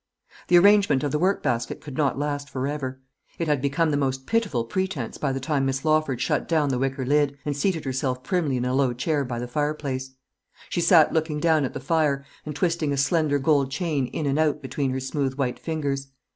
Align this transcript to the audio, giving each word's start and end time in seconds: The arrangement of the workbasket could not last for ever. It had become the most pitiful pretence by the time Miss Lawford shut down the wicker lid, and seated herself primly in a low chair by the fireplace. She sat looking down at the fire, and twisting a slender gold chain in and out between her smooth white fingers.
The 0.47 0.57
arrangement 0.57 1.03
of 1.03 1.11
the 1.11 1.19
workbasket 1.19 1.79
could 1.79 1.95
not 1.95 2.17
last 2.17 2.49
for 2.49 2.65
ever. 2.65 2.99
It 3.37 3.47
had 3.47 3.61
become 3.61 3.91
the 3.91 3.97
most 3.97 4.25
pitiful 4.25 4.63
pretence 4.65 5.19
by 5.19 5.31
the 5.31 5.39
time 5.39 5.63
Miss 5.67 5.85
Lawford 5.85 6.19
shut 6.19 6.47
down 6.47 6.69
the 6.69 6.79
wicker 6.79 7.05
lid, 7.05 7.37
and 7.45 7.55
seated 7.55 7.85
herself 7.85 8.23
primly 8.23 8.57
in 8.57 8.65
a 8.65 8.73
low 8.73 8.93
chair 8.93 9.23
by 9.23 9.37
the 9.37 9.47
fireplace. 9.47 10.15
She 10.69 10.81
sat 10.81 11.13
looking 11.13 11.39
down 11.39 11.65
at 11.65 11.73
the 11.75 11.79
fire, 11.79 12.25
and 12.47 12.55
twisting 12.55 12.91
a 12.91 12.97
slender 12.97 13.37
gold 13.37 13.69
chain 13.69 14.07
in 14.07 14.25
and 14.25 14.39
out 14.39 14.59
between 14.59 14.89
her 14.89 14.99
smooth 14.99 15.35
white 15.35 15.59
fingers. 15.59 16.07